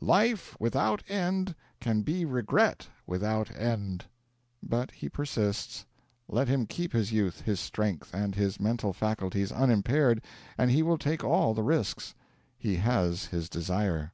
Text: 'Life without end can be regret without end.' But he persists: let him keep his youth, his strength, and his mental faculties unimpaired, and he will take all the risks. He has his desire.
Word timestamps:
'Life 0.00 0.56
without 0.58 1.04
end 1.08 1.54
can 1.78 2.02
be 2.02 2.24
regret 2.24 2.88
without 3.06 3.48
end.' 3.56 4.06
But 4.60 4.90
he 4.90 5.08
persists: 5.08 5.86
let 6.26 6.48
him 6.48 6.66
keep 6.66 6.92
his 6.92 7.12
youth, 7.12 7.42
his 7.42 7.60
strength, 7.60 8.12
and 8.12 8.34
his 8.34 8.58
mental 8.58 8.92
faculties 8.92 9.52
unimpaired, 9.52 10.20
and 10.58 10.72
he 10.72 10.82
will 10.82 10.98
take 10.98 11.22
all 11.22 11.54
the 11.54 11.62
risks. 11.62 12.12
He 12.58 12.74
has 12.78 13.26
his 13.26 13.48
desire. 13.48 14.10